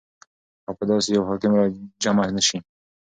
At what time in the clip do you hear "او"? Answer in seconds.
0.67-0.71